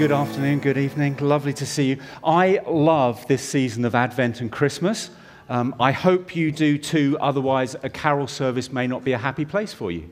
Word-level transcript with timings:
good 0.00 0.12
afternoon, 0.12 0.60
good 0.60 0.78
evening. 0.78 1.14
Lovely 1.18 1.52
to 1.52 1.66
see 1.66 1.90
you. 1.90 1.98
I 2.24 2.62
love 2.66 3.28
this 3.28 3.46
season 3.46 3.84
of 3.84 3.94
Advent 3.94 4.40
and 4.40 4.50
Christmas. 4.50 5.10
Um, 5.50 5.74
I 5.78 5.92
hope 5.92 6.34
you 6.34 6.50
do 6.50 6.78
too, 6.78 7.18
otherwise, 7.20 7.76
a 7.82 7.90
carol 7.90 8.26
service 8.26 8.72
may 8.72 8.86
not 8.86 9.04
be 9.04 9.12
a 9.12 9.18
happy 9.18 9.44
place 9.44 9.74
for 9.74 9.92
you. 9.92 10.08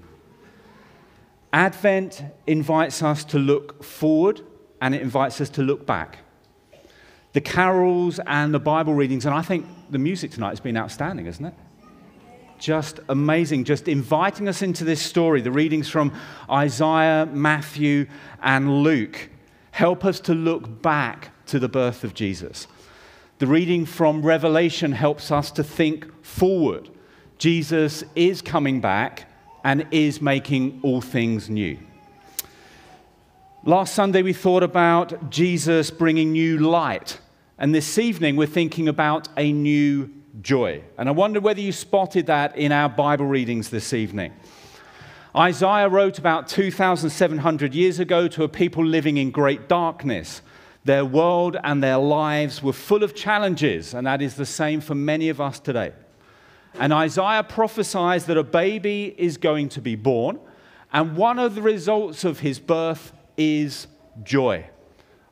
Advent 1.54 2.22
invites 2.46 3.02
us 3.02 3.24
to 3.24 3.38
look 3.38 3.82
forward 3.82 4.42
and 4.82 4.94
it 4.94 5.00
invites 5.00 5.40
us 5.40 5.48
to 5.48 5.62
look 5.62 5.86
back. 5.86 6.18
The 7.32 7.40
carols 7.40 8.20
and 8.26 8.52
the 8.52 8.60
Bible 8.60 8.92
readings, 8.92 9.24
and 9.24 9.34
I 9.34 9.40
think 9.40 9.64
the 9.88 9.98
music 9.98 10.32
tonight 10.32 10.50
has 10.50 10.60
been 10.60 10.76
outstanding, 10.76 11.24
isn't 11.24 11.46
it? 11.46 11.54
Just 12.58 13.00
amazing, 13.08 13.64
just 13.64 13.88
inviting 13.88 14.48
us 14.48 14.60
into 14.60 14.84
this 14.84 15.00
story. 15.00 15.40
The 15.40 15.50
readings 15.50 15.88
from 15.88 16.12
Isaiah, 16.50 17.24
Matthew, 17.24 18.06
and 18.42 18.82
Luke 18.82 19.30
help 19.78 20.04
us 20.04 20.18
to 20.18 20.34
look 20.34 20.82
back 20.82 21.30
to 21.46 21.60
the 21.60 21.68
birth 21.68 22.02
of 22.02 22.12
Jesus. 22.12 22.66
The 23.38 23.46
reading 23.46 23.86
from 23.86 24.26
Revelation 24.26 24.90
helps 24.90 25.30
us 25.30 25.52
to 25.52 25.62
think 25.62 26.24
forward. 26.24 26.90
Jesus 27.38 28.02
is 28.16 28.42
coming 28.42 28.80
back 28.80 29.30
and 29.62 29.86
is 29.92 30.20
making 30.20 30.80
all 30.82 31.00
things 31.00 31.48
new. 31.48 31.78
Last 33.62 33.94
Sunday, 33.94 34.22
we 34.22 34.32
thought 34.32 34.64
about 34.64 35.30
Jesus 35.30 35.92
bringing 35.92 36.32
new 36.32 36.58
light. 36.58 37.20
And 37.56 37.72
this 37.72 37.98
evening, 37.98 38.34
we're 38.34 38.48
thinking 38.48 38.88
about 38.88 39.28
a 39.36 39.52
new 39.52 40.12
joy. 40.42 40.82
And 40.96 41.08
I 41.08 41.12
wonder 41.12 41.38
whether 41.40 41.60
you 41.60 41.70
spotted 41.70 42.26
that 42.26 42.56
in 42.56 42.72
our 42.72 42.88
Bible 42.88 43.26
readings 43.26 43.70
this 43.70 43.92
evening. 43.92 44.32
Isaiah 45.38 45.88
wrote 45.88 46.18
about 46.18 46.48
2,700 46.48 47.72
years 47.72 48.00
ago 48.00 48.26
to 48.26 48.42
a 48.42 48.48
people 48.48 48.84
living 48.84 49.18
in 49.18 49.30
great 49.30 49.68
darkness. 49.68 50.42
Their 50.84 51.04
world 51.04 51.56
and 51.62 51.80
their 51.80 51.98
lives 51.98 52.60
were 52.60 52.72
full 52.72 53.04
of 53.04 53.14
challenges, 53.14 53.94
and 53.94 54.04
that 54.04 54.20
is 54.20 54.34
the 54.34 54.44
same 54.44 54.80
for 54.80 54.96
many 54.96 55.28
of 55.28 55.40
us 55.40 55.60
today. 55.60 55.92
And 56.74 56.92
Isaiah 56.92 57.44
prophesies 57.44 58.26
that 58.26 58.36
a 58.36 58.42
baby 58.42 59.14
is 59.16 59.36
going 59.36 59.68
to 59.70 59.80
be 59.80 59.94
born, 59.94 60.40
and 60.92 61.16
one 61.16 61.38
of 61.38 61.54
the 61.54 61.62
results 61.62 62.24
of 62.24 62.40
his 62.40 62.58
birth 62.58 63.12
is 63.36 63.86
joy. 64.24 64.68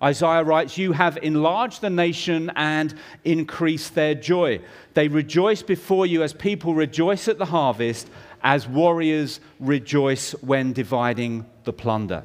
Isaiah 0.00 0.44
writes, 0.44 0.78
You 0.78 0.92
have 0.92 1.18
enlarged 1.20 1.80
the 1.80 1.90
nation 1.90 2.52
and 2.54 2.94
increased 3.24 3.96
their 3.96 4.14
joy. 4.14 4.60
They 4.94 5.08
rejoice 5.08 5.62
before 5.62 6.06
you 6.06 6.22
as 6.22 6.32
people 6.32 6.74
rejoice 6.74 7.26
at 7.26 7.38
the 7.38 7.46
harvest, 7.46 8.08
as 8.42 8.66
warriors 8.68 9.40
rejoice 9.60 10.32
when 10.42 10.72
dividing 10.72 11.46
the 11.64 11.72
plunder. 11.72 12.24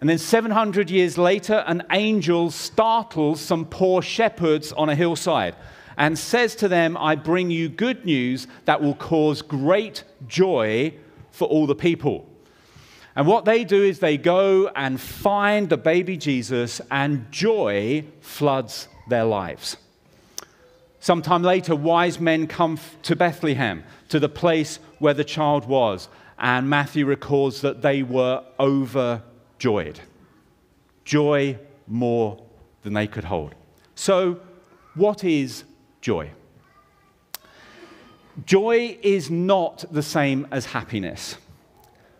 And 0.00 0.08
then 0.08 0.18
700 0.18 0.90
years 0.90 1.18
later, 1.18 1.62
an 1.66 1.82
angel 1.90 2.50
startles 2.50 3.40
some 3.40 3.66
poor 3.66 4.00
shepherds 4.00 4.72
on 4.72 4.88
a 4.88 4.94
hillside 4.94 5.54
and 5.98 6.18
says 6.18 6.54
to 6.56 6.68
them, 6.68 6.96
I 6.96 7.16
bring 7.16 7.50
you 7.50 7.68
good 7.68 8.06
news 8.06 8.46
that 8.64 8.80
will 8.80 8.94
cause 8.94 9.42
great 9.42 10.04
joy 10.26 10.94
for 11.30 11.46
all 11.46 11.66
the 11.66 11.74
people. 11.74 12.26
And 13.14 13.26
what 13.26 13.44
they 13.44 13.64
do 13.64 13.82
is 13.82 13.98
they 13.98 14.16
go 14.16 14.68
and 14.68 14.98
find 14.98 15.68
the 15.68 15.76
baby 15.76 16.16
Jesus, 16.16 16.80
and 16.90 17.30
joy 17.30 18.04
floods 18.20 18.88
their 19.08 19.24
lives. 19.24 19.76
Sometime 21.00 21.42
later, 21.42 21.74
wise 21.74 22.20
men 22.20 22.46
come 22.46 22.78
to 23.02 23.16
Bethlehem, 23.16 23.84
to 24.10 24.20
the 24.20 24.28
place 24.28 24.78
where 24.98 25.14
the 25.14 25.24
child 25.24 25.66
was, 25.66 26.08
and 26.38 26.68
Matthew 26.68 27.06
records 27.06 27.62
that 27.62 27.82
they 27.82 28.02
were 28.02 28.44
overjoyed. 28.58 30.00
Joy 31.04 31.58
more 31.86 32.42
than 32.82 32.92
they 32.92 33.06
could 33.06 33.24
hold. 33.24 33.54
So, 33.94 34.40
what 34.94 35.24
is 35.24 35.64
joy? 36.00 36.30
Joy 38.46 38.98
is 39.02 39.30
not 39.30 39.84
the 39.90 40.02
same 40.02 40.46
as 40.50 40.66
happiness. 40.66 41.36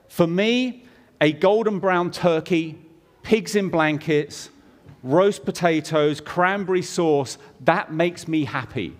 For 0.08 0.26
me, 0.26 0.84
a 1.20 1.32
golden 1.32 1.78
brown 1.78 2.10
turkey, 2.10 2.78
pigs 3.22 3.56
in 3.56 3.68
blankets, 3.68 4.50
roast 5.02 5.44
potatoes, 5.44 6.20
cranberry 6.20 6.82
sauce, 6.82 7.38
that 7.60 7.92
makes 7.92 8.28
me 8.28 8.44
happy. 8.44 8.96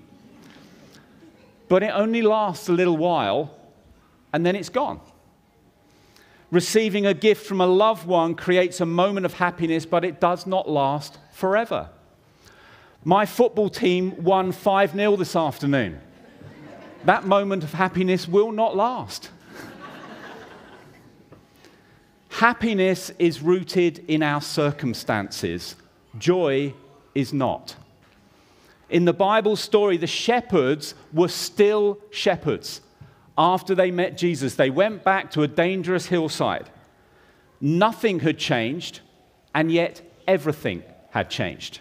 But 1.71 1.85
it 1.85 1.93
only 1.95 2.21
lasts 2.21 2.69
a 2.69 2.73
little 2.73 2.97
while 2.97 3.57
and 4.33 4.45
then 4.45 4.57
it's 4.57 4.69
gone. 4.69 5.01
Receiving 6.51 7.07
a 7.07 7.15
gift 7.15 7.47
from 7.47 7.61
a 7.61 7.67
loved 7.67 8.09
one 8.09 8.35
creates 8.35 8.81
a 8.81 8.87
moment 8.87 9.25
of 9.25 9.35
happiness, 9.35 9.87
but 9.87 10.05
it 10.05 10.19
does 10.19 10.49
not 10.49 10.69
last 10.69 11.17
forever. 11.31 11.89
My 13.05 13.25
football 13.25 13.71
team 13.71 14.25
won 14.25 14.51
5 14.51 14.95
0 14.95 15.15
this 15.15 15.37
afternoon. 15.37 16.01
That 17.05 17.25
moment 17.25 17.63
of 17.63 17.73
happiness 17.73 18.27
will 18.27 18.51
not 18.51 18.75
last. 18.75 19.31
Happiness 22.31 23.13
is 23.21 23.43
rooted 23.43 24.05
in 24.09 24.25
our 24.25 24.41
circumstances, 24.41 25.77
joy 26.19 26.75
is 27.15 27.33
not. 27.33 27.77
In 28.91 29.05
the 29.05 29.13
Bible 29.13 29.55
story, 29.55 29.97
the 29.97 30.09
shepherds 30.09 30.95
were 31.13 31.29
still 31.29 31.99
shepherds 32.11 32.81
after 33.39 33.75
they 33.75 33.91
met 33.93 34.19
Jesus. 34.19 34.57
They 34.57 34.71
went 34.71 35.05
back 35.05 35.31
to 35.33 35.43
a 35.43 35.49
dangerous 35.49 36.07
hillside. 36.07 36.69
Nothing 37.61 38.21
had 38.21 38.37
changed, 38.37 39.01
and 39.55 39.71
yet 39.71 40.03
everything 40.27 40.83
had 41.11 41.31
changed 41.31 41.81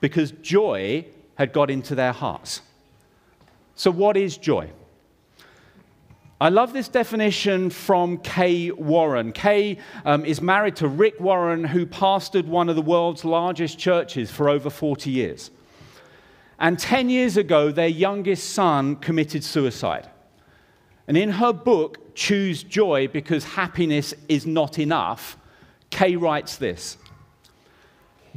because 0.00 0.32
joy 0.42 1.06
had 1.36 1.52
got 1.52 1.70
into 1.70 1.94
their 1.94 2.12
hearts. 2.12 2.60
So, 3.76 3.90
what 3.90 4.16
is 4.16 4.36
joy? 4.36 4.70
I 6.40 6.48
love 6.48 6.72
this 6.72 6.88
definition 6.88 7.70
from 7.70 8.18
Kay 8.18 8.72
Warren. 8.72 9.30
Kay 9.30 9.78
um, 10.04 10.24
is 10.24 10.42
married 10.42 10.74
to 10.76 10.88
Rick 10.88 11.20
Warren, 11.20 11.62
who 11.62 11.86
pastored 11.86 12.46
one 12.46 12.68
of 12.68 12.74
the 12.74 12.82
world's 12.82 13.24
largest 13.24 13.78
churches 13.78 14.28
for 14.28 14.48
over 14.48 14.68
40 14.68 15.08
years. 15.08 15.52
And 16.62 16.78
10 16.78 17.10
years 17.10 17.36
ago, 17.36 17.70
their 17.70 17.88
youngest 17.88 18.54
son 18.54 18.96
committed 18.96 19.44
suicide. 19.44 20.08
And 21.06 21.18
in 21.18 21.28
her 21.32 21.52
book, 21.52 22.14
Choose 22.14 22.62
Joy 22.62 23.08
Because 23.08 23.44
Happiness 23.44 24.14
is 24.28 24.46
Not 24.46 24.78
Enough, 24.78 25.36
Kay 25.90 26.16
writes 26.16 26.56
this 26.56 26.96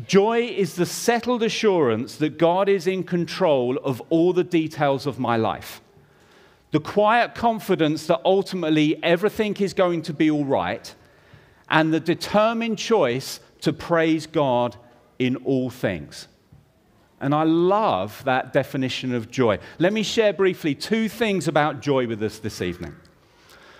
Joy 0.06 0.42
is 0.42 0.76
the 0.76 0.86
settled 0.86 1.44
assurance 1.44 2.18
that 2.18 2.38
God 2.38 2.68
is 2.68 2.88
in 2.88 3.04
control 3.04 3.78
of 3.78 4.02
all 4.10 4.34
the 4.34 4.44
details 4.44 5.06
of 5.06 5.20
my 5.20 5.38
life 5.38 5.82
the 6.76 6.80
quiet 6.82 7.34
confidence 7.36 8.06
that 8.08 8.20
ultimately 8.26 9.02
everything 9.02 9.56
is 9.62 9.74
going 9.74 10.02
to 10.02 10.12
be 10.12 10.30
all 10.30 10.44
right, 10.44 10.94
and 11.70 11.94
the 11.94 12.02
determined 12.02 12.78
choice 12.78 13.40
to 13.62 13.72
praise 13.72 14.28
God 14.28 14.76
in 15.18 15.38
all 15.38 15.70
things. 15.70 16.28
And 17.22 17.34
I 17.34 17.44
love 17.44 18.22
that 18.26 18.52
definition 18.54 19.14
of 19.14 19.32
joy. 19.32 19.60
Let 19.80 19.94
me 19.94 20.04
share 20.04 20.34
briefly 20.34 20.76
two 20.76 21.08
things 21.08 21.48
about 21.48 21.82
joy 21.82 22.08
with 22.08 22.22
us 22.22 22.40
this 22.40 22.62
evening. 22.62 22.96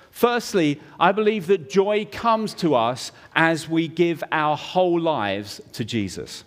Firstly, 0.10 0.80
I 0.98 1.12
believe 1.12 1.48
that 1.48 1.70
joy 1.70 2.08
comes 2.10 2.54
to 2.56 2.74
us 2.74 3.12
as 3.36 3.68
we 3.68 3.90
give 3.90 4.24
our 4.32 4.56
whole 4.56 5.00
lives 5.00 5.60
to 5.74 5.84
Jesus. 5.84 6.46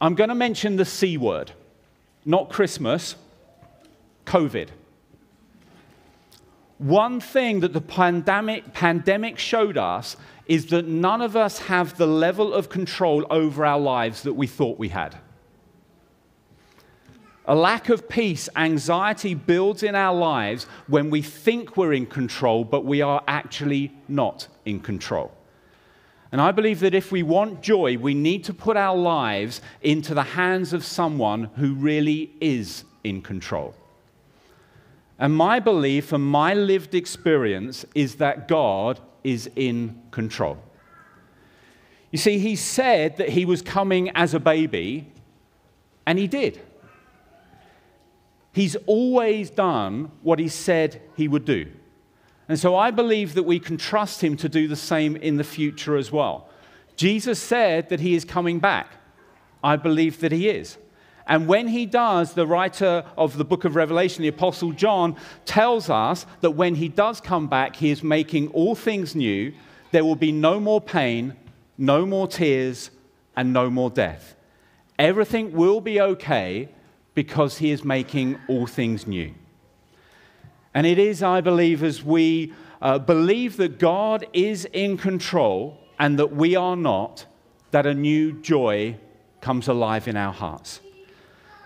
I'm 0.00 0.14
going 0.14 0.28
to 0.28 0.34
mention 0.34 0.76
the 0.76 0.84
C 0.84 1.16
word, 1.16 1.52
not 2.26 2.50
Christmas, 2.50 3.16
COVID. 4.26 4.68
One 6.76 7.20
thing 7.20 7.60
that 7.60 7.72
the 7.72 7.80
pandemic, 7.80 8.74
pandemic 8.74 9.38
showed 9.38 9.78
us 9.78 10.16
is 10.46 10.66
that 10.66 10.86
none 10.86 11.22
of 11.22 11.34
us 11.34 11.58
have 11.58 11.96
the 11.96 12.06
level 12.06 12.52
of 12.52 12.68
control 12.68 13.26
over 13.30 13.64
our 13.64 13.80
lives 13.80 14.22
that 14.22 14.34
we 14.34 14.46
thought 14.46 14.78
we 14.78 14.90
had. 14.90 15.16
A 17.48 17.54
lack 17.54 17.88
of 17.88 18.10
peace, 18.10 18.50
anxiety 18.56 19.32
builds 19.32 19.82
in 19.82 19.94
our 19.94 20.14
lives 20.14 20.66
when 20.86 21.08
we 21.08 21.22
think 21.22 21.78
we're 21.78 21.94
in 21.94 22.04
control, 22.04 22.62
but 22.62 22.84
we 22.84 23.00
are 23.00 23.24
actually 23.26 23.90
not 24.06 24.48
in 24.66 24.80
control. 24.80 25.32
And 26.30 26.42
I 26.42 26.52
believe 26.52 26.80
that 26.80 26.94
if 26.94 27.10
we 27.10 27.22
want 27.22 27.62
joy, 27.62 27.96
we 27.96 28.12
need 28.12 28.44
to 28.44 28.52
put 28.52 28.76
our 28.76 28.94
lives 28.94 29.62
into 29.80 30.12
the 30.12 30.22
hands 30.22 30.74
of 30.74 30.84
someone 30.84 31.44
who 31.56 31.72
really 31.72 32.30
is 32.38 32.84
in 33.02 33.22
control. 33.22 33.74
And 35.18 35.34
my 35.34 35.58
belief 35.58 36.12
and 36.12 36.22
my 36.22 36.52
lived 36.52 36.94
experience 36.94 37.86
is 37.94 38.16
that 38.16 38.46
God 38.46 39.00
is 39.24 39.50
in 39.56 40.02
control. 40.10 40.58
You 42.10 42.18
see, 42.18 42.38
he 42.38 42.56
said 42.56 43.16
that 43.16 43.30
he 43.30 43.46
was 43.46 43.62
coming 43.62 44.10
as 44.10 44.34
a 44.34 44.40
baby, 44.40 45.10
and 46.06 46.18
he 46.18 46.26
did. 46.26 46.60
He's 48.58 48.74
always 48.86 49.50
done 49.50 50.10
what 50.20 50.40
he 50.40 50.48
said 50.48 51.00
he 51.14 51.28
would 51.28 51.44
do. 51.44 51.70
And 52.48 52.58
so 52.58 52.74
I 52.74 52.90
believe 52.90 53.34
that 53.34 53.44
we 53.44 53.60
can 53.60 53.76
trust 53.76 54.20
him 54.20 54.36
to 54.36 54.48
do 54.48 54.66
the 54.66 54.74
same 54.74 55.14
in 55.14 55.36
the 55.36 55.44
future 55.44 55.96
as 55.96 56.10
well. 56.10 56.48
Jesus 56.96 57.40
said 57.40 57.88
that 57.88 58.00
he 58.00 58.16
is 58.16 58.24
coming 58.24 58.58
back. 58.58 58.94
I 59.62 59.76
believe 59.76 60.18
that 60.18 60.32
he 60.32 60.48
is. 60.48 60.76
And 61.28 61.46
when 61.46 61.68
he 61.68 61.86
does, 61.86 62.34
the 62.34 62.48
writer 62.48 63.04
of 63.16 63.38
the 63.38 63.44
book 63.44 63.64
of 63.64 63.76
Revelation, 63.76 64.22
the 64.22 64.28
Apostle 64.28 64.72
John, 64.72 65.14
tells 65.44 65.88
us 65.88 66.26
that 66.40 66.50
when 66.50 66.74
he 66.74 66.88
does 66.88 67.20
come 67.20 67.46
back, 67.46 67.76
he 67.76 67.90
is 67.90 68.02
making 68.02 68.48
all 68.48 68.74
things 68.74 69.14
new. 69.14 69.54
There 69.92 70.04
will 70.04 70.16
be 70.16 70.32
no 70.32 70.58
more 70.58 70.80
pain, 70.80 71.36
no 71.76 72.04
more 72.04 72.26
tears, 72.26 72.90
and 73.36 73.52
no 73.52 73.70
more 73.70 73.88
death. 73.88 74.34
Everything 74.98 75.52
will 75.52 75.80
be 75.80 76.00
okay 76.00 76.70
because 77.18 77.58
he 77.58 77.72
is 77.72 77.82
making 77.82 78.38
all 78.46 78.64
things 78.64 79.04
new. 79.04 79.34
And 80.72 80.86
it 80.86 81.00
is, 81.00 81.20
I 81.20 81.40
believe, 81.40 81.82
as 81.82 82.04
we 82.04 82.52
uh, 82.80 83.00
believe 83.00 83.56
that 83.56 83.80
God 83.80 84.24
is 84.32 84.66
in 84.66 84.96
control 84.96 85.76
and 85.98 86.16
that 86.20 86.36
we 86.36 86.54
are 86.54 86.76
not, 86.76 87.26
that 87.72 87.86
a 87.86 87.92
new 87.92 88.34
joy 88.34 88.96
comes 89.40 89.66
alive 89.66 90.06
in 90.06 90.16
our 90.16 90.32
hearts. 90.32 90.78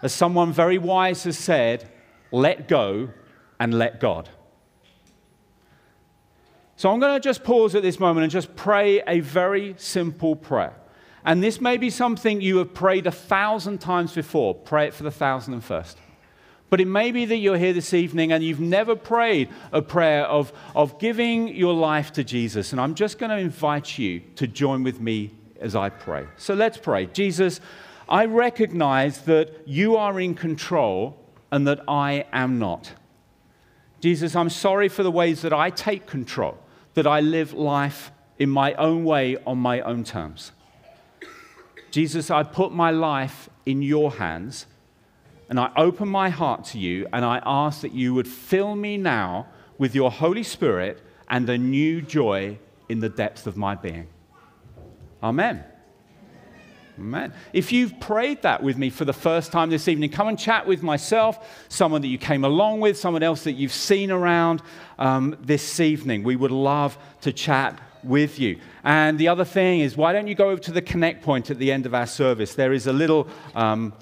As 0.00 0.14
someone 0.14 0.54
very 0.54 0.78
wise 0.78 1.24
has 1.24 1.36
said, 1.36 1.86
let 2.30 2.66
go 2.66 3.10
and 3.60 3.74
let 3.74 4.00
God. 4.00 4.30
So 6.76 6.90
I'm 6.90 6.98
going 6.98 7.12
to 7.12 7.20
just 7.20 7.44
pause 7.44 7.74
at 7.74 7.82
this 7.82 8.00
moment 8.00 8.24
and 8.24 8.32
just 8.32 8.56
pray 8.56 9.02
a 9.06 9.20
very 9.20 9.74
simple 9.76 10.34
prayer. 10.34 10.81
And 11.24 11.42
this 11.42 11.60
may 11.60 11.76
be 11.76 11.90
something 11.90 12.40
you 12.40 12.58
have 12.58 12.74
prayed 12.74 13.06
a 13.06 13.12
thousand 13.12 13.78
times 13.78 14.12
before. 14.14 14.54
Pray 14.54 14.88
it 14.88 14.94
for 14.94 15.04
the 15.04 15.10
thousand 15.10 15.54
and 15.54 15.64
first. 15.64 15.98
But 16.68 16.80
it 16.80 16.86
may 16.86 17.12
be 17.12 17.26
that 17.26 17.36
you're 17.36 17.58
here 17.58 17.74
this 17.74 17.92
evening 17.92 18.32
and 18.32 18.42
you've 18.42 18.58
never 18.58 18.96
prayed 18.96 19.50
a 19.72 19.82
prayer 19.82 20.24
of, 20.24 20.52
of 20.74 20.98
giving 20.98 21.48
your 21.48 21.74
life 21.74 22.12
to 22.14 22.24
Jesus. 22.24 22.72
And 22.72 22.80
I'm 22.80 22.94
just 22.94 23.18
going 23.18 23.30
to 23.30 23.36
invite 23.36 23.98
you 23.98 24.20
to 24.36 24.46
join 24.46 24.82
with 24.82 24.98
me 24.98 25.32
as 25.60 25.76
I 25.76 25.90
pray. 25.90 26.26
So 26.38 26.54
let's 26.54 26.78
pray. 26.78 27.06
Jesus, 27.06 27.60
I 28.08 28.24
recognize 28.24 29.20
that 29.26 29.50
you 29.66 29.96
are 29.96 30.18
in 30.18 30.34
control 30.34 31.18
and 31.50 31.66
that 31.68 31.80
I 31.86 32.24
am 32.32 32.58
not. 32.58 32.92
Jesus, 34.00 34.34
I'm 34.34 34.50
sorry 34.50 34.88
for 34.88 35.02
the 35.02 35.10
ways 35.10 35.42
that 35.42 35.52
I 35.52 35.70
take 35.70 36.06
control, 36.06 36.58
that 36.94 37.06
I 37.06 37.20
live 37.20 37.52
life 37.52 38.10
in 38.38 38.48
my 38.48 38.74
own 38.74 39.04
way 39.04 39.36
on 39.46 39.58
my 39.58 39.80
own 39.82 40.02
terms. 40.02 40.52
Jesus, 41.92 42.30
I 42.30 42.42
put 42.42 42.72
my 42.72 42.90
life 42.90 43.50
in 43.66 43.82
your 43.82 44.12
hands 44.12 44.66
and 45.50 45.60
I 45.60 45.70
open 45.76 46.08
my 46.08 46.30
heart 46.30 46.64
to 46.66 46.78
you 46.78 47.06
and 47.12 47.22
I 47.22 47.42
ask 47.44 47.82
that 47.82 47.92
you 47.92 48.14
would 48.14 48.26
fill 48.26 48.74
me 48.74 48.96
now 48.96 49.46
with 49.76 49.94
your 49.94 50.10
Holy 50.10 50.42
Spirit 50.42 51.02
and 51.28 51.48
a 51.50 51.58
new 51.58 52.00
joy 52.00 52.58
in 52.88 53.00
the 53.00 53.10
depths 53.10 53.46
of 53.46 53.58
my 53.58 53.74
being. 53.74 54.08
Amen. 55.22 55.64
Amen. 56.98 57.34
If 57.52 57.72
you've 57.72 58.00
prayed 58.00 58.40
that 58.40 58.62
with 58.62 58.78
me 58.78 58.88
for 58.88 59.04
the 59.04 59.12
first 59.12 59.52
time 59.52 59.68
this 59.68 59.86
evening, 59.86 60.10
come 60.10 60.28
and 60.28 60.38
chat 60.38 60.66
with 60.66 60.82
myself, 60.82 61.66
someone 61.68 62.00
that 62.00 62.08
you 62.08 62.18
came 62.18 62.44
along 62.44 62.80
with, 62.80 62.96
someone 62.96 63.22
else 63.22 63.44
that 63.44 63.52
you've 63.52 63.72
seen 63.72 64.10
around 64.10 64.62
um, 64.98 65.36
this 65.42 65.78
evening. 65.78 66.22
We 66.22 66.36
would 66.36 66.50
love 66.50 66.96
to 67.20 67.32
chat 67.34 67.78
with 68.02 68.38
you. 68.38 68.58
And 68.84 69.18
the 69.18 69.28
other 69.28 69.44
thing 69.44 69.80
is, 69.80 69.96
why 69.96 70.12
don't 70.12 70.26
you 70.26 70.34
go 70.34 70.50
over 70.50 70.60
to 70.62 70.72
the 70.72 70.82
connect 70.82 71.22
point 71.22 71.50
at 71.50 71.58
the 71.58 71.70
end 71.70 71.86
of 71.86 71.94
our 71.94 72.06
service? 72.06 72.54
There 72.54 72.72
is 72.72 72.86
a 72.86 72.92
little. 72.92 73.28
Um, 73.54 73.92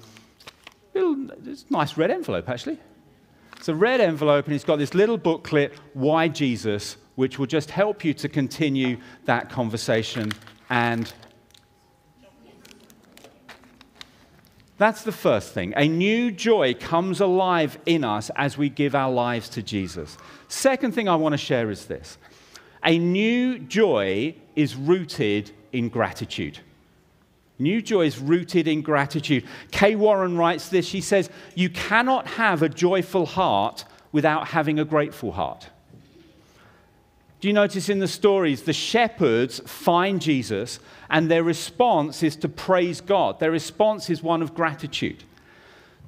little, 0.93 1.31
it's 1.45 1.65
a 1.69 1.73
nice 1.73 1.97
red 1.97 2.11
envelope, 2.11 2.49
actually. 2.49 2.79
It's 3.57 3.69
a 3.69 3.75
red 3.75 4.01
envelope, 4.01 4.45
and 4.45 4.55
it's 4.55 4.63
got 4.63 4.77
this 4.77 4.93
little 4.93 5.17
booklet, 5.17 5.73
Why 5.93 6.27
Jesus, 6.27 6.97
which 7.15 7.37
will 7.37 7.45
just 7.45 7.69
help 7.69 8.03
you 8.03 8.13
to 8.15 8.27
continue 8.27 8.97
that 9.25 9.49
conversation. 9.49 10.31
And 10.69 11.13
that's 14.77 15.03
the 15.03 15.11
first 15.11 15.53
thing. 15.53 15.75
A 15.77 15.87
new 15.87 16.31
joy 16.31 16.73
comes 16.73 17.21
alive 17.21 17.77
in 17.85 18.03
us 18.03 18.31
as 18.35 18.57
we 18.57 18.67
give 18.67 18.95
our 18.95 19.11
lives 19.11 19.47
to 19.49 19.61
Jesus. 19.61 20.17
Second 20.47 20.95
thing 20.95 21.07
I 21.07 21.15
want 21.15 21.33
to 21.33 21.37
share 21.37 21.69
is 21.69 21.85
this 21.85 22.17
a 22.83 22.97
new 22.97 23.59
joy 23.59 24.35
is 24.55 24.75
rooted 24.75 25.51
in 25.71 25.89
gratitude. 25.89 26.59
New 27.59 27.81
joy 27.81 28.07
is 28.07 28.17
rooted 28.17 28.67
in 28.67 28.81
gratitude. 28.81 29.45
Kay 29.69 29.95
Warren 29.95 30.35
writes 30.35 30.69
this. 30.69 30.87
She 30.87 31.01
says, 31.01 31.29
You 31.53 31.69
cannot 31.69 32.25
have 32.25 32.63
a 32.63 32.69
joyful 32.69 33.27
heart 33.27 33.85
without 34.11 34.47
having 34.47 34.79
a 34.79 34.85
grateful 34.85 35.33
heart. 35.33 35.69
Do 37.39 37.47
you 37.47 37.53
notice 37.53 37.89
in 37.89 37.99
the 37.99 38.07
stories, 38.07 38.63
the 38.63 38.73
shepherds 38.73 39.59
find 39.65 40.21
Jesus 40.21 40.79
and 41.09 41.29
their 41.29 41.43
response 41.43 42.21
is 42.21 42.35
to 42.37 42.49
praise 42.49 43.01
God? 43.01 43.39
Their 43.39 43.51
response 43.51 44.09
is 44.09 44.21
one 44.21 44.43
of 44.43 44.53
gratitude. 44.53 45.23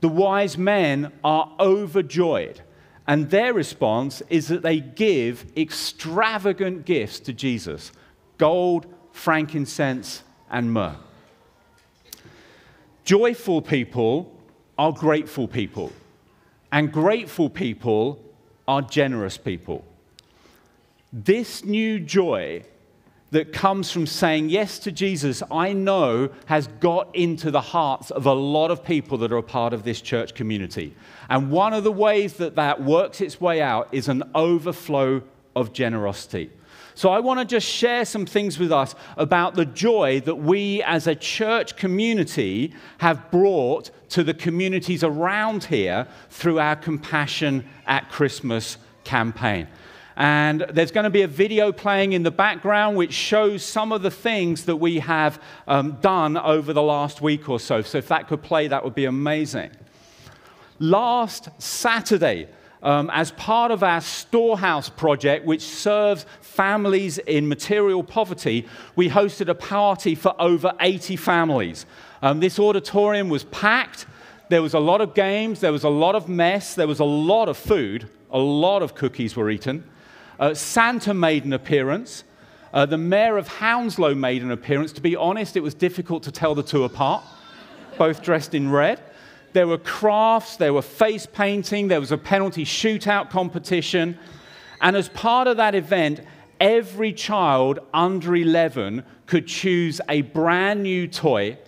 The 0.02 0.10
wise 0.10 0.58
men 0.58 1.12
are 1.24 1.52
overjoyed, 1.60 2.62
and 3.08 3.30
their 3.30 3.54
response 3.54 4.22
is 4.30 4.48
that 4.48 4.62
they 4.62 4.80
give 4.80 5.46
extravagant 5.58 6.86
gifts 6.86 7.20
to 7.22 7.34
Jesus 7.34 7.92
gold, 8.38 8.86
frankincense, 9.12 10.24
and 10.50 10.74
myrrh. 10.74 10.96
Joyful 13.06 13.62
people 13.62 14.36
are 14.78 14.92
grateful 14.92 15.48
people, 15.48 15.92
and 16.72 16.92
grateful 16.92 17.50
people 17.50 18.20
are 18.68 18.82
generous 18.82 19.38
people. 19.38 19.84
This 21.12 21.64
new 21.64 22.00
joy 22.00 22.64
that 23.34 23.52
comes 23.52 23.90
from 23.92 24.06
saying 24.06 24.50
yes 24.50 24.78
to 24.78 24.92
Jesus, 24.92 25.42
I 25.50 25.74
know 25.74 26.30
has 26.46 26.68
got 26.80 27.14
into 27.16 27.50
the 27.50 27.62
hearts 27.62 28.12
of 28.12 28.28
a 28.28 28.34
lot 28.34 28.70
of 28.70 28.84
people 28.84 29.18
that 29.18 29.32
are 29.32 29.38
a 29.38 29.44
part 29.44 29.74
of 29.74 29.84
this 29.84 30.02
church 30.02 30.36
community. 30.36 30.96
And 31.30 31.50
one 31.50 31.74
of 31.74 31.84
the 31.84 31.92
ways 31.92 32.34
that 32.34 32.56
that 32.56 32.84
works 32.84 33.22
its 33.22 33.42
way 33.42 33.60
out 33.60 33.90
is 33.92 34.08
an 34.08 34.22
overflow 34.36 35.24
of 35.56 35.74
generosity. 35.74 36.52
So, 36.96 37.10
I 37.10 37.22
want 37.22 37.40
to 37.40 37.46
just 37.46 37.68
share 37.68 38.06
some 38.06 38.28
things 38.28 38.60
with 38.60 38.72
us 38.72 38.94
about 39.18 39.56
the 39.56 39.66
joy 39.66 40.20
that 40.22 40.36
we 40.36 40.84
as 40.84 41.08
a 41.08 41.16
church 41.16 41.76
community 41.76 42.72
have 43.00 43.32
brought 43.32 43.90
to 44.10 44.24
the 44.24 44.36
communities 44.36 45.04
around 45.04 45.64
here 45.64 46.08
through 46.30 46.60
our 46.60 46.76
Compassion 46.76 47.68
at 47.88 48.12
Christmas 48.12 48.78
campaign. 49.04 49.68
And 50.16 50.66
there's 50.70 50.92
going 50.92 51.06
to 51.06 51.10
be 51.10 51.24
a 51.24 51.28
video 51.28 51.72
playing 51.72 52.14
in 52.14 52.24
the 52.24 52.32
background 52.32 52.98
which 52.98 53.14
shows 53.14 53.64
some 53.64 53.92
of 53.92 54.02
the 54.02 54.12
things 54.12 54.66
that 54.66 54.76
we 54.76 55.00
have 55.00 55.42
um, 55.68 55.94
done 56.02 56.38
over 56.38 56.74
the 56.74 56.84
last 56.84 57.22
week 57.22 57.50
or 57.50 57.60
so. 57.60 57.82
So, 57.82 57.98
if 57.98 58.08
that 58.10 58.28
could 58.28 58.44
play, 58.44 58.68
that 58.68 58.84
would 58.84 58.96
be 58.96 59.06
amazing. 59.06 59.72
Last 60.80 61.50
Saturday, 61.60 62.48
um, 62.84 63.10
as 63.14 63.32
part 63.32 63.72
of 63.72 63.82
our 63.82 64.02
storehouse 64.02 64.90
project, 64.90 65.46
which 65.46 65.62
serves 65.62 66.26
families 66.42 67.18
in 67.18 67.48
material 67.48 68.04
poverty, 68.04 68.68
we 68.96 69.10
hosted 69.10 69.48
a 69.48 69.56
party 69.56 70.16
for 70.16 70.36
over 70.40 70.74
80 70.80 71.16
families. 71.16 71.86
Um, 72.22 72.40
this 72.40 72.60
auditorium 72.60 73.30
was 73.30 73.46
packed. 73.46 74.06
There 74.50 74.62
was 74.62 74.74
a 74.74 74.80
lot 74.80 75.02
of 75.02 75.14
games, 75.14 75.62
there 75.62 75.72
was 75.72 75.86
a 75.86 75.90
lot 75.90 76.16
of 76.16 76.28
mess, 76.28 76.76
there 76.76 76.88
was 76.88 77.00
a 77.00 77.06
lot 77.06 77.48
of 77.48 77.58
food, 77.58 78.10
a 78.30 78.38
lot 78.38 78.84
of 78.84 78.94
cookies 78.94 79.36
were 79.36 79.50
eaten. 79.50 79.84
Uh, 80.40 80.54
Santa 80.54 81.14
made 81.14 81.46
an 81.46 81.54
appearance. 81.54 82.24
Uh, 82.74 82.86
the 82.86 82.98
mayor 82.98 83.38
of 83.38 83.48
Hounslow 83.48 84.16
made 84.16 84.42
an 84.42 84.52
appearance. 84.52 84.92
To 84.94 85.02
be 85.02 85.16
honest, 85.16 85.56
it 85.56 85.62
was 85.62 85.74
difficult 85.74 86.24
to 86.24 86.32
tell 86.32 86.56
the 86.56 86.64
two 86.64 86.84
apart, 86.84 87.24
both 87.98 88.24
dressed 88.24 88.56
in 88.56 88.72
red. 88.72 89.00
There 89.54 89.68
were 89.68 89.78
crafts, 89.78 90.58
there 90.58 90.74
were 90.74 90.82
face 90.82 91.28
painting, 91.28 91.88
there 91.88 92.00
was 92.00 92.12
a 92.12 92.18
penalty 92.18 92.66
shootout 92.66 93.30
competition. 93.30 94.18
And 94.82 94.96
as 94.96 95.10
part 95.10 95.48
of 95.48 95.58
that 95.58 95.76
event, 95.76 96.22
every 96.60 97.14
child 97.14 97.80
under 97.94 98.36
11 98.36 99.04
could 99.28 99.46
choose 99.46 100.02
a 100.10 100.22
brand 100.22 100.82
new 100.82 101.08
toy, 101.08 101.60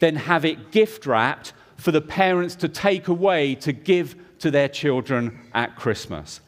then 0.00 0.16
have 0.16 0.46
it 0.46 0.72
gift 0.72 1.04
wrapped 1.04 1.52
for 1.76 1.92
the 1.92 2.00
parents 2.00 2.54
to 2.56 2.68
take 2.68 3.08
away 3.08 3.54
to 3.56 3.72
give 3.72 4.16
to 4.38 4.50
their 4.50 4.68
children 4.68 5.38
at 5.52 5.76
Christmas. 5.76 6.40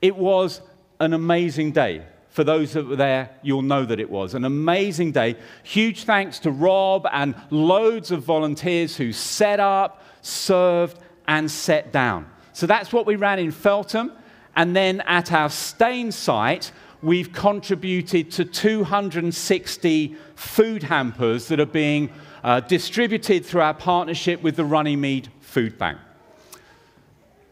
It 0.00 0.16
was 0.16 0.62
an 1.00 1.14
amazing 1.14 1.72
day. 1.72 2.04
For 2.28 2.44
those 2.44 2.74
that 2.74 2.86
were 2.86 2.96
there, 2.96 3.30
you'll 3.42 3.62
know 3.62 3.84
that 3.84 3.98
it 3.98 4.08
was 4.08 4.34
an 4.34 4.44
amazing 4.44 5.10
day. 5.10 5.36
Huge 5.64 6.04
thanks 6.04 6.38
to 6.40 6.50
Rob 6.52 7.08
and 7.10 7.34
loads 7.50 8.12
of 8.12 8.22
volunteers 8.22 8.96
who 8.96 9.12
set 9.12 9.58
up, 9.58 10.04
served, 10.22 10.98
and 11.26 11.50
set 11.50 11.92
down. 11.92 12.30
So 12.52 12.66
that's 12.66 12.92
what 12.92 13.06
we 13.06 13.16
ran 13.16 13.40
in 13.40 13.50
Feltham. 13.50 14.12
And 14.54 14.76
then 14.76 15.00
at 15.02 15.32
our 15.32 15.50
Staines 15.50 16.14
site, 16.14 16.70
we've 17.02 17.32
contributed 17.32 18.30
to 18.32 18.44
260 18.44 20.16
food 20.34 20.82
hampers 20.84 21.48
that 21.48 21.58
are 21.58 21.66
being 21.66 22.10
uh, 22.44 22.60
distributed 22.60 23.44
through 23.44 23.62
our 23.62 23.74
partnership 23.74 24.42
with 24.42 24.56
the 24.56 24.64
Runnymede 24.64 25.28
Food 25.40 25.78
Bank. 25.78 25.98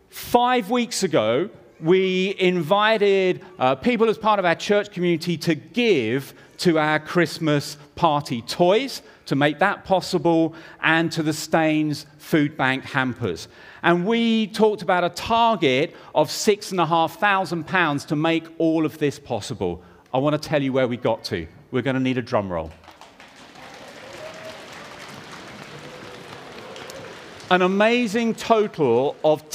Five 0.08 0.70
weeks 0.70 1.02
ago, 1.02 1.50
we 1.80 2.34
invited 2.38 3.44
uh, 3.58 3.74
people 3.74 4.08
as 4.08 4.18
part 4.18 4.38
of 4.38 4.44
our 4.44 4.54
church 4.54 4.90
community 4.90 5.36
to 5.38 5.54
give 5.54 6.34
to 6.58 6.78
our 6.78 6.98
Christmas 6.98 7.76
party 7.94 8.42
toys 8.42 9.02
to 9.26 9.36
make 9.36 9.58
that 9.58 9.84
possible 9.84 10.54
and 10.82 11.12
to 11.12 11.22
the 11.22 11.32
Staines 11.32 12.06
Food 12.16 12.56
Bank 12.56 12.84
hampers. 12.84 13.46
And 13.82 14.06
we 14.06 14.48
talked 14.48 14.82
about 14.82 15.04
a 15.04 15.10
target 15.10 15.94
of 16.14 16.28
£6,500 16.28 18.06
to 18.06 18.16
make 18.16 18.44
all 18.58 18.86
of 18.86 18.98
this 18.98 19.18
possible. 19.18 19.82
I 20.12 20.18
want 20.18 20.40
to 20.40 20.48
tell 20.48 20.62
you 20.62 20.72
where 20.72 20.88
we 20.88 20.96
got 20.96 21.24
to. 21.24 21.46
We're 21.70 21.82
going 21.82 21.94
to 21.94 22.00
need 22.00 22.18
a 22.18 22.22
drum 22.22 22.50
roll. 22.50 22.70
An 27.50 27.62
amazing 27.62 28.34
total 28.34 29.16
of 29.22 29.48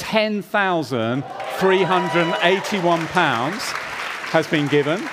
£10,381 1.58 3.58
has 4.30 4.46
been 4.46 4.68
given. 4.68 5.06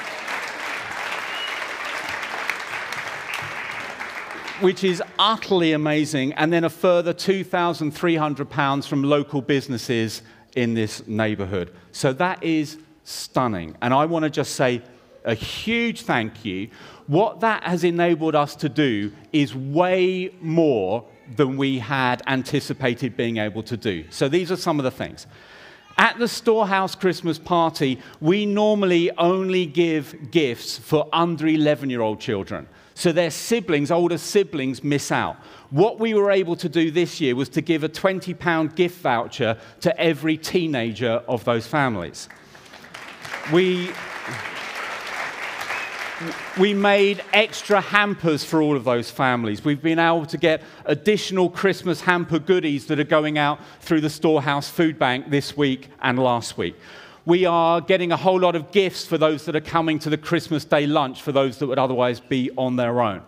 which 4.62 4.84
is 4.84 5.02
utterly 5.18 5.74
amazing, 5.74 6.34
and 6.34 6.54
then 6.54 6.64
a 6.64 6.70
further 6.70 7.16
£2,300 7.16 8.88
from 8.88 9.04
local 9.04 9.42
businesses 9.42 10.22
in 10.56 10.76
this 10.76 11.08
neighborhood. 11.08 11.74
So 11.92 12.14
that 12.14 12.44
is 12.44 12.78
stunning. 13.04 13.76
And 13.82 13.92
I 13.92 14.06
want 14.06 14.22
to 14.24 14.30
just 14.30 14.56
say 14.56 14.84
a 15.26 15.34
huge 15.34 16.04
thank 16.04 16.46
you. 16.46 16.70
What 17.08 17.40
that 17.40 17.64
has 17.64 17.84
enabled 17.84 18.36
us 18.36 18.56
to 18.58 18.70
do 18.70 19.12
is 19.34 19.56
way 19.56 20.32
more 20.42 21.06
than 21.36 21.58
we 21.58 21.80
had 21.80 22.22
anticipated 22.28 23.18
being 23.18 23.38
able 23.38 23.64
to 23.64 23.78
do. 23.78 24.06
So 24.10 24.30
these 24.30 24.52
are 24.52 24.58
some 24.58 24.80
of 24.80 24.84
the 24.84 24.92
things. 24.92 25.26
At 25.98 26.18
the 26.18 26.28
Storehouse 26.28 26.96
Christmas 26.96 27.38
party, 27.38 28.00
we 28.20 28.46
normally 28.46 29.12
only 29.18 29.66
give 29.66 30.32
gifts 30.32 30.78
for 30.78 31.08
under 31.14 31.48
11 31.48 31.90
year 31.90 32.02
old 32.02 32.20
children. 32.20 32.68
So 32.94 33.12
their 33.12 33.32
siblings, 33.32 33.90
older 33.90 34.18
siblings, 34.18 34.84
miss 34.84 35.12
out. 35.12 35.38
What 35.70 36.00
we 36.00 36.14
were 36.14 36.30
able 36.30 36.56
to 36.58 36.70
do 36.70 36.92
this 36.92 37.22
year 37.22 37.36
was 37.36 37.50
to 37.50 37.62
give 37.62 37.84
a 37.84 37.90
£20 37.90 38.76
gift 38.76 39.02
voucher 39.02 39.58
to 39.80 40.00
every 40.00 40.38
teenager 40.38 41.24
of 41.28 41.44
those 41.46 41.66
families. 41.66 42.30
We 43.52 43.90
we 46.60 46.74
made 46.74 47.24
extra 47.34 47.82
hampers 47.82 48.44
for 48.44 48.62
all 48.62 48.76
of 48.76 48.84
those 48.84 49.10
families. 49.10 49.64
We've 49.64 49.82
been 49.82 50.00
able 50.00 50.26
to 50.28 50.38
get 50.38 50.62
additional 50.86 51.50
Christmas 51.50 52.02
hamper 52.02 52.40
goodies 52.40 52.88
that 52.88 53.00
are 53.00 53.06
going 53.06 53.38
out 53.38 53.60
through 53.80 54.02
the 54.02 54.10
Storehouse 54.10 54.70
Food 54.70 55.00
Bank 55.00 55.30
this 55.30 55.56
week 55.56 55.90
and 56.02 56.20
last 56.20 56.58
week. 56.58 56.76
We 57.26 57.46
are 57.46 57.82
getting 57.82 58.12
a 58.12 58.18
whole 58.18 58.40
lot 58.40 58.56
of 58.56 58.72
gifts 58.72 59.06
for 59.06 59.18
those 59.18 59.46
that 59.46 59.56
are 59.56 59.62
coming 59.62 60.00
to 60.00 60.10
the 60.10 60.18
Christmas 60.18 60.66
Day 60.66 60.88
lunch 60.88 61.22
for 61.22 61.32
those 61.32 61.58
that 61.60 61.68
would 61.68 61.80
otherwise 61.80 62.20
be 62.20 62.50
on 62.58 62.76
their 62.76 63.02
own. 63.02 63.22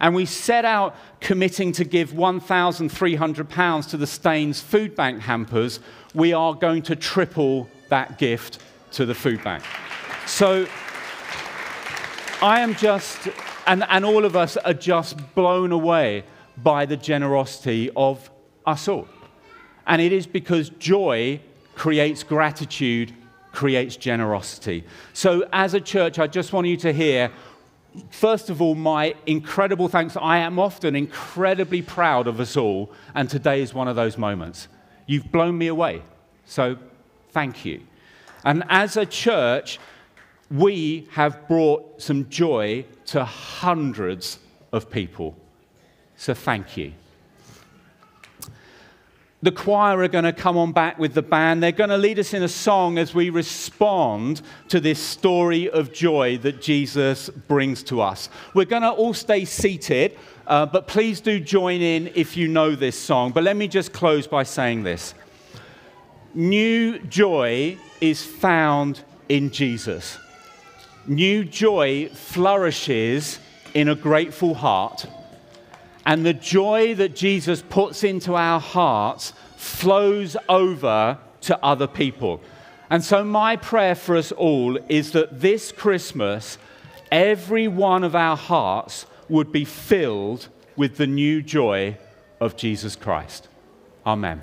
And 0.00 0.14
we 0.14 0.24
set 0.24 0.64
out 0.64 0.96
committing 1.20 1.72
to 1.72 1.84
give 1.84 2.12
£1,300 2.12 3.90
to 3.90 3.96
the 3.96 4.06
Staines 4.06 4.60
Food 4.60 4.94
Bank 4.94 5.20
hampers. 5.20 5.80
We 6.14 6.32
are 6.32 6.54
going 6.54 6.82
to 6.82 6.96
triple 6.96 7.68
that 7.88 8.18
gift 8.18 8.60
to 8.92 9.04
the 9.04 9.14
food 9.14 9.42
bank. 9.44 9.62
So 10.26 10.66
I 12.42 12.60
am 12.60 12.74
just, 12.74 13.28
and, 13.66 13.84
and 13.88 14.02
all 14.02 14.24
of 14.24 14.34
us 14.34 14.56
are 14.56 14.72
just 14.72 15.34
blown 15.34 15.72
away 15.72 16.24
by 16.56 16.86
the 16.86 16.96
generosity 16.96 17.90
of 17.94 18.30
us 18.64 18.88
all. 18.88 19.06
And 19.86 20.00
it 20.00 20.10
is 20.10 20.26
because 20.26 20.70
joy 20.70 21.40
creates 21.74 22.22
gratitude, 22.22 23.14
creates 23.52 23.96
generosity. 23.96 24.84
So, 25.12 25.46
as 25.52 25.74
a 25.74 25.80
church, 25.80 26.18
I 26.18 26.26
just 26.26 26.54
want 26.54 26.66
you 26.66 26.78
to 26.78 26.94
hear, 26.94 27.30
first 28.08 28.48
of 28.48 28.62
all, 28.62 28.74
my 28.74 29.14
incredible 29.26 29.88
thanks. 29.88 30.16
I 30.16 30.38
am 30.38 30.58
often 30.58 30.96
incredibly 30.96 31.82
proud 31.82 32.26
of 32.26 32.40
us 32.40 32.56
all, 32.56 32.90
and 33.14 33.28
today 33.28 33.60
is 33.60 33.74
one 33.74 33.88
of 33.88 33.96
those 33.96 34.16
moments. 34.16 34.68
You've 35.06 35.30
blown 35.30 35.58
me 35.58 35.66
away. 35.66 36.02
So, 36.46 36.78
thank 37.32 37.66
you. 37.66 37.82
And 38.44 38.64
as 38.70 38.96
a 38.96 39.04
church, 39.04 39.78
we 40.50 41.08
have 41.12 41.46
brought 41.46 42.02
some 42.02 42.28
joy 42.28 42.84
to 43.06 43.24
hundreds 43.24 44.38
of 44.72 44.90
people. 44.90 45.36
So 46.16 46.34
thank 46.34 46.76
you. 46.76 46.92
The 49.42 49.52
choir 49.52 49.98
are 50.00 50.08
going 50.08 50.24
to 50.24 50.34
come 50.34 50.58
on 50.58 50.72
back 50.72 50.98
with 50.98 51.14
the 51.14 51.22
band. 51.22 51.62
They're 51.62 51.72
going 51.72 51.88
to 51.88 51.96
lead 51.96 52.18
us 52.18 52.34
in 52.34 52.42
a 52.42 52.48
song 52.48 52.98
as 52.98 53.14
we 53.14 53.30
respond 53.30 54.42
to 54.68 54.80
this 54.80 54.98
story 54.98 55.70
of 55.70 55.94
joy 55.94 56.36
that 56.38 56.60
Jesus 56.60 57.30
brings 57.30 57.82
to 57.84 58.02
us. 58.02 58.28
We're 58.52 58.66
going 58.66 58.82
to 58.82 58.90
all 58.90 59.14
stay 59.14 59.46
seated, 59.46 60.18
uh, 60.46 60.66
but 60.66 60.86
please 60.86 61.22
do 61.22 61.40
join 61.40 61.80
in 61.80 62.12
if 62.14 62.36
you 62.36 62.48
know 62.48 62.74
this 62.74 62.98
song. 62.98 63.32
But 63.32 63.44
let 63.44 63.56
me 63.56 63.66
just 63.66 63.94
close 63.94 64.26
by 64.26 64.42
saying 64.42 64.82
this 64.82 65.14
New 66.34 66.98
joy 66.98 67.78
is 68.02 68.22
found 68.22 69.02
in 69.30 69.50
Jesus. 69.50 70.18
New 71.06 71.44
joy 71.44 72.08
flourishes 72.08 73.38
in 73.74 73.88
a 73.88 73.94
grateful 73.94 74.54
heart, 74.54 75.06
and 76.04 76.24
the 76.24 76.34
joy 76.34 76.94
that 76.94 77.14
Jesus 77.14 77.62
puts 77.62 78.04
into 78.04 78.34
our 78.34 78.60
hearts 78.60 79.32
flows 79.56 80.36
over 80.48 81.18
to 81.42 81.64
other 81.64 81.86
people. 81.86 82.40
And 82.90 83.04
so, 83.04 83.24
my 83.24 83.56
prayer 83.56 83.94
for 83.94 84.16
us 84.16 84.32
all 84.32 84.78
is 84.88 85.12
that 85.12 85.40
this 85.40 85.72
Christmas, 85.72 86.58
every 87.12 87.68
one 87.68 88.02
of 88.02 88.16
our 88.16 88.36
hearts 88.36 89.06
would 89.28 89.52
be 89.52 89.64
filled 89.64 90.48
with 90.76 90.96
the 90.96 91.06
new 91.06 91.40
joy 91.42 91.96
of 92.40 92.56
Jesus 92.56 92.96
Christ. 92.96 93.48
Amen. 94.04 94.42